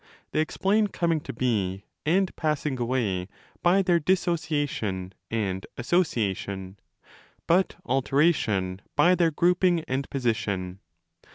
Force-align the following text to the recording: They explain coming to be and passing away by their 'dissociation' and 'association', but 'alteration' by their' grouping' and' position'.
They 0.31 0.39
explain 0.41 0.87
coming 0.87 1.19
to 1.19 1.31
be 1.31 1.83
and 2.07 2.35
passing 2.35 2.79
away 2.79 3.27
by 3.61 3.83
their 3.83 3.99
'dissociation' 3.99 5.13
and 5.29 5.67
'association', 5.77 6.79
but 7.45 7.75
'alteration' 7.85 8.81
by 8.95 9.13
their' 9.13 9.29
grouping' 9.39 9.81
and' 9.81 10.09
position'. 10.09 10.79